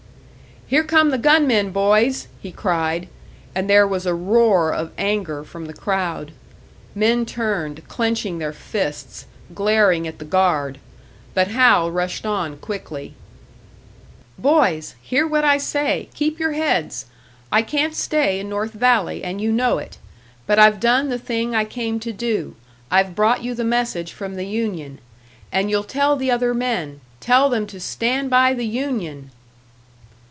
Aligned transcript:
"Here 0.67 0.85
come 0.85 1.09
the 1.09 1.17
gunmen, 1.17 1.71
boys!" 1.71 2.29
he 2.41 2.49
cried; 2.49 3.09
and 3.53 3.69
there 3.69 3.85
was 3.85 4.05
a 4.05 4.13
roar 4.13 4.71
of 4.71 4.93
anger 4.97 5.43
from 5.43 5.65
the 5.65 5.73
crowd. 5.73 6.31
Men 6.95 7.25
turned, 7.25 7.85
clenching 7.89 8.37
their 8.39 8.53
fists, 8.53 9.25
glaring 9.53 10.07
at 10.07 10.17
the 10.19 10.23
guard. 10.23 10.79
But 11.33 11.49
Hal 11.49 11.91
rushed 11.91 12.25
on, 12.25 12.55
quickly: 12.55 13.15
"Boys, 14.39 14.95
hear 15.01 15.27
what 15.27 15.43
I 15.43 15.57
say! 15.57 16.07
Keep 16.13 16.39
your 16.39 16.53
heads! 16.53 17.05
I 17.51 17.63
can't 17.63 17.93
stay 17.93 18.39
in 18.39 18.47
North 18.47 18.71
Valley, 18.71 19.25
and 19.25 19.41
you 19.41 19.51
know 19.51 19.77
it! 19.77 19.97
But 20.47 20.57
I've 20.57 20.79
done 20.79 21.09
the 21.09 21.19
thing 21.19 21.53
I 21.53 21.65
came 21.65 21.99
to 21.99 22.13
do, 22.13 22.55
I've 22.89 23.13
brought 23.13 23.43
you 23.43 23.53
the 23.53 23.65
message 23.65 24.13
from 24.13 24.35
the 24.35 24.45
union. 24.47 24.99
And 25.51 25.69
you'll 25.69 25.83
tell 25.83 26.15
the 26.15 26.31
other 26.31 26.53
men 26.53 27.01
tell 27.19 27.49
them 27.49 27.67
to 27.67 27.79
stand 27.81 28.29
by 28.29 28.53
the 28.53 28.65
union!" 28.65 29.31